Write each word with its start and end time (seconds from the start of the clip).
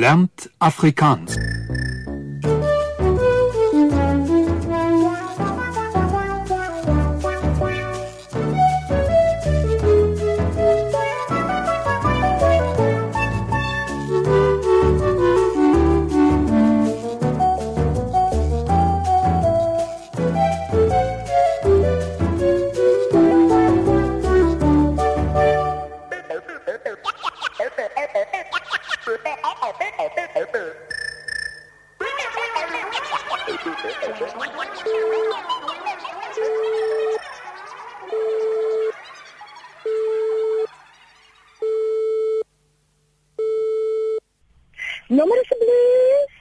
lernt 0.00 0.50
Afrikaans. 0.58 1.36
Nommer 45.10 45.40
asseblief. 45.42 46.34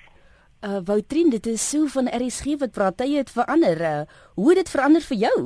Uh 0.61 0.79
Woutrien, 0.85 1.29
dit 1.29 1.47
is 1.49 1.69
so 1.69 1.87
van 1.89 2.09
RSG 2.13 2.59
wat 2.61 2.75
praat. 2.75 2.97
Tye 2.99 3.17
het 3.17 3.31
verander. 3.33 3.81
Uh, 3.81 4.01
hoe 4.37 4.51
het 4.51 4.59
dit 4.61 4.69
verander 4.69 5.01
vir 5.01 5.17
jou? 5.17 5.37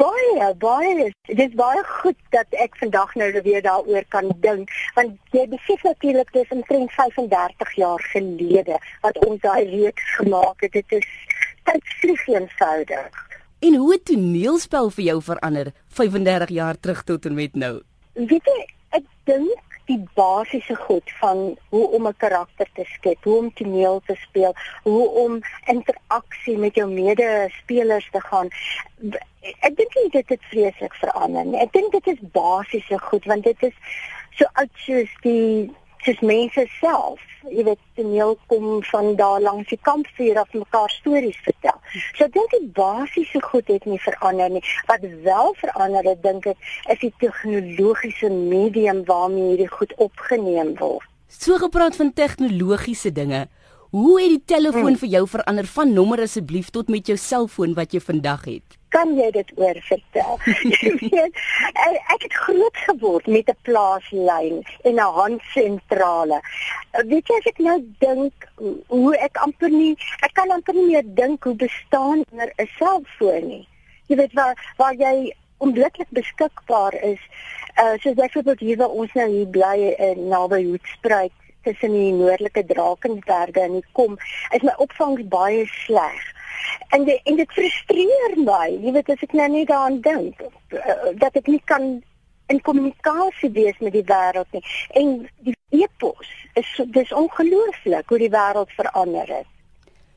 Baie, 0.00 0.46
baie. 0.62 1.10
Dit 1.28 1.42
is 1.44 1.58
baie 1.60 1.84
goed 2.00 2.16
dat 2.32 2.56
ek 2.64 2.80
vandag 2.80 3.12
nou 3.20 3.28
weer 3.44 3.60
daaroor 3.62 4.04
kan 4.08 4.32
dink, 4.40 4.72
want 4.96 5.36
jy 5.36 5.44
besef 5.52 5.84
natuurlik 5.84 6.32
dis 6.32 6.56
omtrent 6.56 6.92
35 6.96 7.76
jaar 7.76 8.08
gelede 8.14 8.80
wat 9.04 9.20
ons 9.28 9.40
daai 9.44 9.68
reeks 9.68 10.10
gemaak 10.16 10.64
het. 10.64 10.72
Dit 10.72 11.00
is 11.02 11.08
tyd 11.68 11.96
vlieg 12.00 12.26
eenvoudig. 12.32 13.24
En 13.60 13.76
hoe 13.76 13.92
het 13.92 14.08
toneelspel 14.08 14.88
vir 14.96 15.04
jou 15.04 15.22
verander 15.28 15.74
35 16.00 16.56
jaar 16.62 16.80
terug 16.80 17.04
tot 17.04 17.28
en 17.28 17.36
met 17.36 17.52
nou? 17.52 17.74
Weet 18.16 18.48
jy, 18.48 18.62
ek 18.96 19.04
dink 19.28 19.69
die 19.90 19.98
basiese 20.14 20.76
goed 20.86 21.10
van 21.20 21.56
hoe 21.74 21.86
om 21.96 22.06
'n 22.06 22.16
karakter 22.16 22.68
te 22.74 22.84
skep, 22.94 23.24
hoe 23.24 23.38
om 23.38 23.52
toneel 23.54 24.00
te 24.06 24.16
speel, 24.26 24.54
hoe 24.82 25.08
om 25.24 25.40
interaksie 25.66 26.56
met 26.58 26.74
jou 26.74 26.88
medespelers 26.90 28.08
te 28.10 28.20
gaan. 28.20 28.48
Ek 29.66 29.76
dink 29.76 29.94
nie 29.94 30.10
dit 30.10 30.28
het 30.28 30.44
vreeslik 30.52 30.94
verander 30.94 31.44
nie. 31.44 31.60
Ek 31.60 31.72
dink 31.72 31.92
dit 31.92 32.06
is 32.06 32.30
basiese 32.32 32.98
goed 32.98 33.24
want 33.24 33.44
dit 33.44 33.62
is 33.62 33.76
so 34.38 34.44
oud 34.52 34.74
soos 34.86 35.12
die 35.22 35.70
soos 36.04 36.20
mense 36.20 36.64
self. 36.78 37.20
Jy 37.48 37.64
weet, 37.64 37.80
toneel 37.96 38.34
kom 38.52 38.82
van 38.90 39.14
daar 39.16 39.40
langs 39.40 39.68
die 39.72 39.78
kampvuur 39.88 40.38
af 40.42 40.50
mekaar 40.52 40.90
stories 40.92 41.38
vertel. 41.44 41.78
So 42.16 42.26
ek 42.26 42.34
dink 42.36 42.52
die 42.52 42.68
basiese 42.76 43.40
goed 43.46 43.70
het 43.72 43.86
nie 43.88 44.00
verander 44.04 44.50
nie. 44.52 44.64
Wat 44.90 45.06
wel 45.24 45.54
verander 45.62 46.10
het, 46.10 46.20
dink 46.24 46.50
ek, 46.52 46.68
is 46.92 47.00
die 47.04 47.12
tegnologiese 47.22 48.28
medium 48.32 49.04
waarmee 49.08 49.54
hierdie 49.54 49.70
goed 49.72 49.94
opgeneem 49.96 50.74
word. 50.80 51.06
So 51.30 51.56
gepraat 51.62 51.96
van 51.96 52.12
tegnologiese 52.12 53.12
dinge. 53.14 53.46
Hoe 53.90 54.20
het 54.20 54.36
die 54.36 54.44
telefoon 54.56 54.94
hmm. 54.94 55.00
vir 55.02 55.14
jou 55.16 55.24
verander 55.28 55.66
van 55.66 55.94
nommer 55.94 56.20
asseblief 56.26 56.70
tot 56.74 56.92
met 56.92 57.08
jou 57.10 57.16
selfoon 57.18 57.74
wat 57.78 57.94
jy 57.94 58.02
vandag 58.04 58.44
het? 58.46 58.79
Kan 58.94 59.14
jy 59.18 59.30
dit 59.34 59.50
oor 59.56 59.78
vertel? 59.86 60.38
jy 60.74 60.92
weet, 61.00 61.40
ek 62.14 62.26
het 62.26 62.36
groot 62.44 62.76
geword 62.86 63.26
met 63.26 63.50
'n 63.50 63.58
plaaslyn 63.68 64.62
en 64.82 64.94
'n 64.94 65.14
handsentrale. 65.18 66.40
Weet 67.12 67.28
jy 67.28 67.36
as 67.38 67.50
ek 67.52 67.58
nou 67.58 67.78
dink 67.98 68.48
hoe 68.88 69.16
ek 69.16 69.36
amper 69.46 69.70
nie 69.70 69.96
ek 70.26 70.34
kan 70.34 70.50
amper 70.50 70.74
nie 70.74 70.86
meer 70.86 71.06
dink 71.06 71.44
hoe 71.44 71.54
bestaan 71.54 72.24
er 72.36 72.52
'n 72.58 72.68
selfoon 72.78 73.46
nie. 73.48 73.66
Jy 74.06 74.16
weet 74.16 74.32
waar 74.32 74.56
waar 74.76 74.94
jy 74.94 75.34
onmiddellik 75.58 76.10
beskikbaar 76.10 76.94
is. 77.02 77.20
Uh 77.80 77.94
soos 77.98 78.14
byvoorbeeld 78.14 78.60
hier 78.60 78.76
waar 78.76 78.96
ons 79.02 79.12
nou 79.12 79.28
hier 79.28 79.46
bly 79.46 79.94
in 79.98 80.28
naby 80.28 80.64
Hoedspruit 80.64 81.32
tussen 81.62 81.92
die 81.92 82.12
noordelike 82.12 82.64
Drakensberge 82.64 83.60
en 83.60 83.78
die 83.78 83.84
kom, 83.92 84.16
is 84.56 84.64
my 84.64 84.74
opvangs 84.82 85.26
baie 85.28 85.66
sleg. 85.84 86.20
En 86.96 87.04
die, 87.04 87.20
en 87.24 87.36
dit 87.36 87.52
frustreer 87.52 88.36
my, 88.36 88.66
jy 88.82 88.94
weet 88.96 89.12
as 89.14 89.24
ek 89.26 89.36
nou 89.38 89.48
net 89.52 89.70
daaraan 89.70 90.00
dink 90.04 90.42
uh, 90.42 91.12
dat 91.22 91.38
ek 91.38 91.50
nie 91.50 91.62
kan 91.70 92.02
in 92.50 92.60
kommunikasie 92.66 93.52
wees 93.54 93.78
met 93.78 93.94
die 93.94 94.06
wêreld 94.06 94.50
nie. 94.56 94.62
En 94.98 95.16
die 95.46 95.56
e-pos 95.82 96.30
is 96.58 96.70
dis 96.96 97.12
ongelooflik 97.14 98.10
hoe 98.10 98.18
die 98.18 98.32
wêreld 98.32 98.74
verander 98.74 99.34
het. 99.38 99.50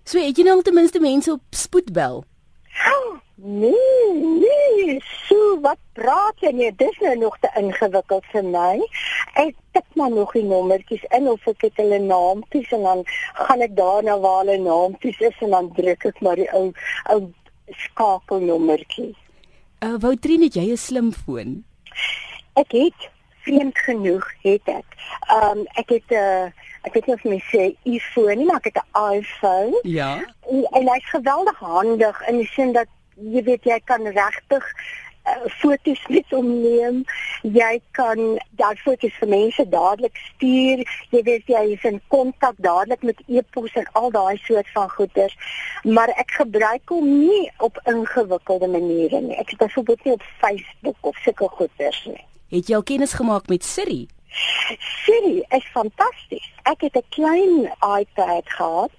So 0.04 0.20
het 0.20 0.38
jy 0.38 0.48
nou 0.48 0.62
ten 0.62 0.76
minste 0.76 1.00
mense 1.00 1.32
op 1.32 1.44
spoedbel? 1.56 2.24
Nee, 3.46 4.14
nee, 4.14 5.02
so 5.28 5.60
wat 5.62 5.80
praat 5.98 6.40
jy 6.40 6.52
nie? 6.56 6.70
Dis 6.80 7.00
nou 7.02 7.16
nog 7.18 7.34
te 7.42 7.50
ingewikkeld 7.60 8.28
vir 8.32 8.46
my. 8.46 8.78
Ek 9.34 9.56
tik 9.74 9.86
maar 9.98 10.12
nog 10.14 10.32
die 10.32 10.44
nommertjies 10.46 11.04
in 11.18 11.28
of 11.30 11.48
ek 11.50 11.62
het 11.66 11.80
hulle 11.82 12.00
naampies 12.00 12.70
en 12.72 12.84
dan 12.86 13.02
gaan 13.34 13.62
ek 13.66 13.76
daarna 13.78 14.20
waar 14.20 14.44
hulle 14.44 14.60
naampies 14.62 15.20
is 15.20 15.40
en 15.42 15.56
dan 15.56 15.72
druk 15.74 16.06
ek 16.06 16.22
maar 16.22 16.38
die 16.38 16.50
ou 16.54 16.70
ou 17.14 17.22
skakelnommertjie. 17.86 19.14
Uh 19.84 19.98
Woutrine, 20.00 20.50
jy 20.54 20.70
'n 20.72 20.78
slimfoon. 20.78 21.64
Ek 22.54 22.72
het 22.72 23.10
vreemd 23.44 23.78
genoeg 23.78 24.28
het 24.44 24.68
ek. 24.70 24.86
Um, 25.34 25.66
ek 25.82 25.90
het 25.90 26.10
'n 26.10 26.16
uh, 26.16 26.46
ek 26.84 26.94
weet 26.94 27.06
nie 27.06 27.16
of 27.16 27.24
mens 27.24 27.50
sê 27.52 27.76
iPhone 27.84 28.36
nie, 28.36 28.46
maar 28.46 28.62
ek 28.62 28.70
het 28.72 28.84
'n 28.84 29.18
iPhone. 29.18 29.80
Ja. 29.84 30.22
En, 30.50 30.64
en 30.72 30.88
hy's 30.94 31.10
geweldig 31.10 31.60
handig 31.60 32.28
in 32.28 32.38
die 32.38 32.52
sin 32.54 32.72
dat 32.72 32.88
jy 33.16 33.44
weet 33.44 33.64
jy 33.64 33.80
kan 33.84 34.08
regtig 34.08 34.66
foto's 35.60 36.02
met 36.10 36.30
hom 36.30 36.50
neem. 36.62 37.04
Jy 37.42 37.74
kan 37.98 38.22
daai 38.60 38.76
foto's 38.84 39.16
vir 39.20 39.30
mense 39.30 39.68
dadelik 39.70 40.18
stuur. 40.28 40.84
Jy 41.12 41.22
weet 41.30 41.52
jy 41.52 41.64
is 41.76 41.86
in 41.90 42.02
kontak 42.14 42.58
dadelik 42.58 43.04
met 43.04 43.22
e-pos 43.28 43.74
en 43.80 43.88
al 44.00 44.12
daai 44.12 44.38
soort 44.46 44.70
van 44.74 44.90
goeders. 44.90 45.38
Maar 45.84 46.14
ek 46.18 46.38
gebruik 46.40 46.96
hom 46.96 47.08
nie 47.28 47.52
op 47.58 47.80
ingewikkelde 47.90 48.68
maniere 48.68 49.22
nie. 49.22 49.38
Ek 49.38 49.56
het 49.56 49.66
byvoorbeeld 49.66 50.04
nie 50.04 50.14
op 50.14 50.28
Facebook 50.42 50.98
of 51.02 51.18
sulke 51.26 51.50
goeders 51.58 52.06
nie. 52.06 52.22
Het 52.54 52.70
jy 52.70 52.76
al 52.78 52.86
kennis 52.86 53.14
gemaak 53.18 53.48
met 53.50 53.64
Siri? 53.66 54.08
Siri 55.04 55.44
is 55.50 55.66
fantasties. 55.72 56.48
Ek 56.64 56.82
het 56.82 56.96
'n 56.96 57.06
klein 57.10 57.70
iPad 58.00 58.46
gehad 58.46 58.92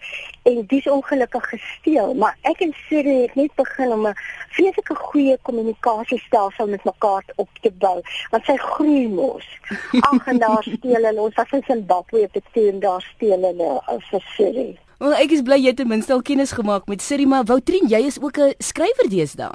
en 0.43 0.67
dis 0.67 0.87
ongelukkig 0.87 1.49
gesteel, 1.49 2.15
maar 2.15 2.37
ek 2.43 2.61
en 2.61 2.75
Siri 2.89 3.23
het 3.23 3.35
net 3.35 3.55
begin 3.55 3.93
om 3.93 4.07
'n 4.07 4.15
vreeslike 4.49 4.95
goeie 4.95 5.39
kommunikasiestelsel 5.43 6.67
met 6.67 6.85
mekaar 6.85 7.25
op 7.35 7.49
te 7.61 7.71
bou, 7.71 8.01
want 8.31 8.45
sy 8.45 8.57
groei 8.57 9.09
mos. 9.09 9.47
Ag 10.11 10.27
en 10.27 10.39
daar 10.39 10.63
steel 10.63 11.05
hulle 11.05 11.21
ons 11.21 11.37
as 11.37 11.51
in 11.51 11.65
Zimbabwe 11.67 12.23
op 12.23 12.33
die 12.33 12.43
teen 12.53 12.81
daar 12.81 13.03
steel 13.15 13.41
hulle 13.41 13.81
vir 14.11 14.23
Siri. 14.37 14.79
Wel 14.99 15.13
ek 15.13 15.31
is 15.31 15.43
bly 15.43 15.59
jy 15.59 15.67
het 15.67 15.77
ten 15.77 15.89
minste 15.89 16.13
al 16.13 16.23
kennis 16.23 16.53
gemaak 16.53 16.87
met 16.87 17.03
Siri, 17.03 17.27
maar 17.27 17.45
Woutrien, 17.45 17.89
jy 17.89 18.05
is 18.07 18.21
ook 18.21 18.39
'n 18.39 18.55
skrywer 18.59 19.09
deesdae. 19.09 19.55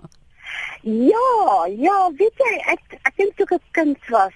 Ja, 0.82 1.68
ja, 1.78 2.12
weet 2.16 2.38
jy, 2.40 2.54
ek 2.74 3.00
ek 3.04 3.16
dink 3.18 3.36
toe 3.36 3.46
ek 3.46 3.54
'n 3.54 3.72
kind 3.72 4.10
was, 4.10 4.34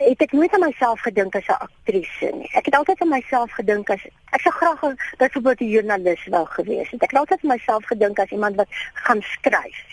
het 0.00 0.22
ek 0.24 0.32
nooit 0.32 0.52
aan 0.56 0.64
myself 0.64 1.00
gedink 1.04 1.34
as 1.36 1.46
'n 1.46 1.60
aktrise 1.66 2.30
nie. 2.32 2.50
Ek 2.56 2.64
het 2.64 2.74
altyd 2.74 3.00
aan 3.00 3.08
myself 3.08 3.50
gedink 3.52 3.90
as 3.90 4.02
ek 4.32 4.40
sou 4.40 4.52
graag 4.52 4.80
byvoorbeeld 5.18 5.60
'n 5.60 5.72
joernalis 5.74 6.26
wou 6.26 6.46
gewees 6.46 6.90
het. 6.90 7.02
Ek 7.02 7.10
het 7.10 7.20
altyd 7.20 7.38
aan 7.42 7.54
myself 7.56 7.84
gedink 7.84 8.18
as 8.18 8.30
iemand 8.30 8.56
wat 8.56 8.68
gaan 8.94 9.22
skryf. 9.22 9.84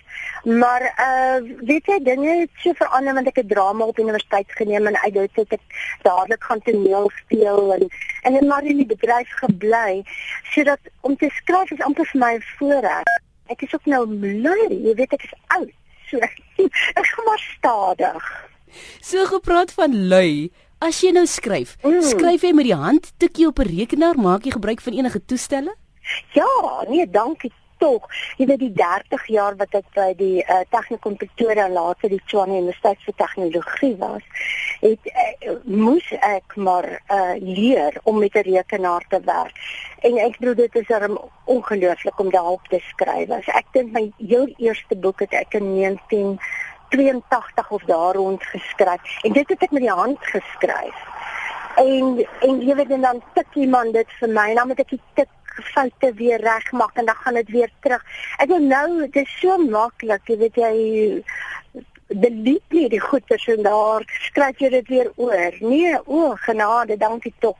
Maar 0.44 0.81
uh 1.07 1.38
weet 1.66 1.85
jy 1.85 2.00
dinge 2.03 2.29
het 2.40 2.50
so 2.56 2.73
verander 2.73 3.13
want 3.13 3.28
ek 3.28 3.35
het 3.35 3.50
drama 3.50 3.85
op 3.85 4.00
universiteit 4.00 4.51
geneem 4.51 4.88
en 4.88 4.97
uit 4.97 5.13
dit 5.13 5.35
het 5.35 5.51
ek 5.51 5.62
dadelik 6.01 6.44
gaan 6.44 6.62
toneel 6.62 7.12
speel 7.16 7.74
en 7.74 7.88
en 8.22 8.35
in 8.35 8.47
maar 8.47 8.63
in 8.63 8.77
die 8.77 8.86
bedryf 8.86 9.30
gebly 9.30 10.03
sodat 10.44 10.80
om 11.01 11.18
te 11.18 11.30
skryf 11.30 11.71
is 11.71 11.81
amper 11.81 12.06
vir 12.06 12.19
my 12.19 12.39
voorreg. 12.57 13.03
Ek 13.48 13.62
is 13.62 13.74
ook 13.74 13.86
nou 13.86 14.07
lui, 14.18 14.68
jy 14.69 14.94
weet 14.95 15.13
ek 15.13 15.24
is 15.24 15.33
oud. 15.48 15.71
So 16.07 16.18
ek 17.00 17.06
gaan 17.06 17.25
maar 17.25 17.44
stadig. 17.57 18.48
So 19.01 19.25
gepraat 19.25 19.71
van 19.71 20.07
lui. 20.07 20.51
As 20.77 21.01
jy 21.01 21.09
nou 21.11 21.25
skryf, 21.25 21.73
mm. 21.81 22.01
skryf 22.05 22.43
jy 22.45 22.53
met 22.53 22.67
die 22.69 22.77
hand, 22.77 23.11
tik 23.17 23.39
jy 23.41 23.47
op 23.49 23.59
'n 23.59 23.65
rekenaar, 23.65 24.17
maak 24.17 24.45
jy 24.45 24.51
gebruik 24.51 24.81
van 24.81 24.93
enige 24.93 25.25
toestelle? 25.25 25.73
Ja, 26.33 26.85
nee, 26.87 27.09
dankie 27.09 27.51
tog. 27.77 28.05
Jy 28.37 28.45
weet 28.49 28.59
die 28.59 28.73
30 28.73 29.25
jaar 29.33 29.57
wat 29.59 29.73
ek 29.77 29.87
by 29.95 30.11
die 30.17 30.43
uh, 30.43 30.61
Technikon 30.73 31.17
Pretoria 31.19 31.67
later 31.69 32.11
die 32.11 32.21
Tshwane 32.25 32.59
Universiteit 32.61 33.01
vir 33.05 33.17
Tegnologie 33.21 33.93
was, 34.01 34.45
het 34.81 35.09
uh, 35.11 35.57
moes 35.65 36.07
ek 36.25 36.57
maar 36.57 36.89
uh, 36.97 37.35
leer 37.41 37.97
om 38.03 38.19
met 38.19 38.35
'n 38.35 38.45
rekenaar 38.49 39.05
te 39.09 39.21
werk. 39.25 39.57
En 40.05 40.17
ek 40.17 40.37
bedoel 40.39 40.55
dit 40.55 40.75
is 40.75 40.89
er 40.89 41.09
ongelooflik 41.45 42.19
om 42.19 42.29
daarop 42.31 42.61
te 42.69 42.79
skryf. 42.91 43.29
As 43.29 43.49
ek 43.53 43.65
dink 43.73 43.91
my 43.91 44.11
heel 44.17 44.47
eerste 44.57 44.95
boek 44.95 45.19
het 45.25 45.33
ek 45.33 45.57
in 45.57 45.73
19 45.73 46.37
82 46.89 47.72
of 47.72 47.84
daar 47.84 48.16
rond 48.16 48.44
geskryf 48.44 49.24
en 49.24 49.34
dit 49.34 49.50
het 49.50 49.63
ek 49.63 49.72
met 49.72 49.86
die 49.86 49.98
hand 50.01 50.18
geskryf. 50.22 50.98
En 51.75 52.25
en 52.42 52.60
weet 52.66 52.92
en 52.92 53.01
dan 53.01 53.22
tik 53.34 53.56
iemand 53.56 53.94
dit 53.94 54.13
vir 54.19 54.30
my 54.30 54.50
en 54.50 54.56
dan 54.56 54.68
moet 54.68 54.80
ek 54.80 54.95
die 54.95 55.01
tik 55.13 55.34
foute 55.74 56.13
weer 56.13 56.42
regmaak 56.42 56.98
en 56.98 57.06
dan 57.06 57.16
gaan 57.16 57.34
dit 57.34 57.50
weer 57.50 57.72
terug. 57.81 58.04
Ek 58.38 58.50
weet 58.50 58.68
nou 58.69 58.88
dit 59.06 59.16
is 59.24 59.39
so 59.39 59.57
maklik, 59.57 60.25
jy 60.30 60.38
weet 60.38 60.60
jy 60.62 60.74
delete 62.07 62.75
nie 62.75 62.89
die 62.89 63.01
goeders 63.04 63.48
en 63.51 63.63
daar 63.66 64.06
skryf 64.30 64.62
jy 64.63 64.69
dit 64.78 64.88
weer 64.94 65.12
oor. 65.16 65.57
Nee, 65.60 65.98
o, 66.06 66.36
genade, 66.45 66.98
dankie 66.98 67.34
tog. 67.44 67.57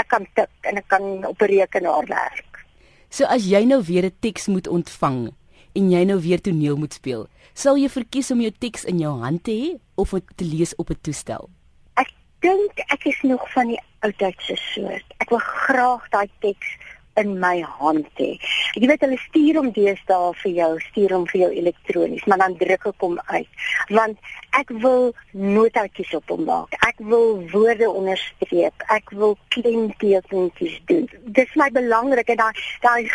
Ek 0.00 0.08
kan 0.12 0.26
tik 0.34 0.50
en 0.68 0.80
ek 0.82 0.88
kan 0.88 1.24
op 1.26 1.40
'n 1.42 1.46
rekenaar 1.46 2.06
werk. 2.06 2.64
So 3.08 3.24
as 3.24 3.46
jy 3.46 3.64
nou 3.64 3.82
weer 3.82 4.04
'n 4.04 4.16
teks 4.20 4.46
moet 4.46 4.68
ontvang 4.68 5.32
en 5.74 5.90
jy 5.90 6.04
nou 6.08 6.18
weer 6.22 6.40
toneel 6.40 6.76
moet 6.80 6.94
speel, 6.94 7.26
sal 7.54 7.78
jy 7.80 7.88
verkies 7.90 8.30
om 8.34 8.40
jou 8.40 8.52
teks 8.64 8.86
in 8.90 9.02
jou 9.02 9.12
hand 9.22 9.44
te 9.46 9.54
hê 9.54 9.70
of 10.00 10.14
dit 10.16 10.36
te 10.36 10.44
lees 10.44 10.74
op 10.76 10.90
'n 10.90 11.00
toestel? 11.02 11.50
Ek 11.94 12.10
dink 12.40 12.78
ek 12.88 13.06
is 13.06 13.20
nog 13.22 13.42
van 13.52 13.68
die 13.68 13.80
oudheidse 14.00 14.56
soort. 14.56 15.04
Ek 15.18 15.30
wil 15.30 15.42
graag 15.42 16.08
daai 16.10 16.28
teks 16.40 16.68
in 17.16 17.38
my 17.38 17.60
hand 17.62 18.06
hê. 18.18 18.34
Jy 18.74 18.88
weet 18.90 19.04
hulle 19.06 19.18
stuur 19.28 19.58
hom 19.60 19.70
deesdae 19.74 20.32
vir 20.40 20.52
jou, 20.58 20.70
stuur 20.88 21.14
hom 21.14 21.26
vir 21.30 21.40
jou 21.44 21.50
elektronies, 21.62 22.24
maar 22.26 22.42
dan 22.42 22.56
druk 22.58 22.88
ek 22.90 23.06
hom 23.06 23.18
uit 23.30 23.48
want 23.94 24.18
ek 24.58 24.70
wil 24.82 25.12
notaatjies 25.32 26.14
op 26.16 26.30
hom 26.32 26.44
maak. 26.48 26.74
Ek 26.86 27.00
wil 27.10 27.42
woorde 27.52 27.90
onderstreep. 27.90 28.86
Ek 28.94 29.10
wil 29.12 29.36
klemteekentjies 29.54 30.78
doen. 30.90 31.08
Dit 31.26 31.44
is 31.44 31.56
my 31.60 31.68
belangrik 31.74 32.32
en 32.32 32.40
daai 32.40 32.64
daai 32.82 33.10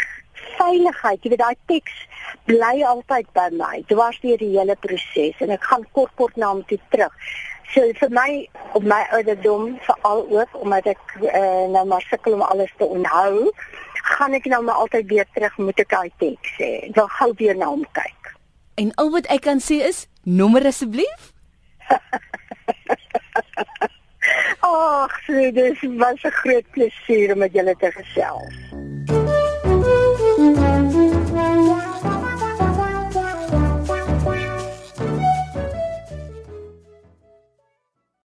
veiligheid, 0.57 1.23
jy 1.23 1.29
weet 1.33 1.41
daai 1.43 1.57
teks 1.71 1.95
bly 2.49 2.81
altyd 2.85 3.29
by 3.37 3.47
my. 3.55 3.75
Dit 3.87 3.97
was 3.97 4.19
deur 4.23 4.37
die 4.41 4.51
hele 4.57 4.75
proses 4.83 5.39
en 5.43 5.53
ek 5.55 5.63
gaan 5.71 5.85
kort 5.97 6.13
kort 6.19 6.35
na 6.37 6.51
hom 6.53 6.63
toe 6.69 6.79
terug. 6.93 7.13
So 7.73 7.85
vir 7.99 8.09
my 8.09 8.29
op 8.77 8.83
my 8.83 9.03
ouderdom 9.13 9.75
veral 9.85 10.23
ook 10.33 10.55
omdat 10.63 10.89
ek 10.95 11.03
uh, 11.21 11.65
nou 11.69 11.85
maar 11.91 12.05
sukkel 12.09 12.33
om 12.33 12.41
alles 12.41 12.71
te 12.77 12.85
onthou, 12.85 13.51
gaan 14.15 14.33
ek 14.33 14.49
nou 14.49 14.63
maar 14.65 14.81
altyd 14.85 15.05
weer 15.11 15.27
terug 15.35 15.57
moet 15.57 15.83
ek 15.85 15.91
daai 15.93 16.11
teks 16.21 16.55
sê. 16.57 16.71
Ek 16.89 16.95
wil 16.97 17.11
gou 17.19 17.29
weer 17.41 17.57
na 17.57 17.69
hom 17.69 17.85
kyk. 17.93 18.33
En 18.81 18.93
al 19.01 19.11
wat 19.13 19.29
ek 19.29 19.45
kan 19.45 19.61
sê 19.61 19.83
is 19.85 20.07
nommer 20.23 20.65
asseblief. 20.65 21.33
Ag, 24.69 25.13
so 25.25 25.51
dis 25.51 25.81
was 26.01 26.23
'n 26.23 26.31
groot 26.41 26.67
plesier 26.71 27.33
om 27.33 27.39
met 27.39 27.53
julle 27.53 27.75
te 27.75 27.91
gesels. 27.91 28.78